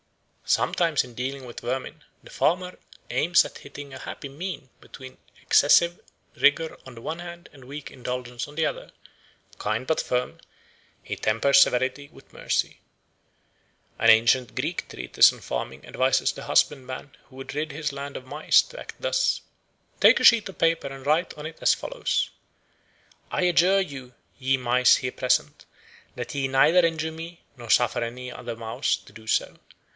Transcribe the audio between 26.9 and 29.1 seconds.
me nor suffer another mouse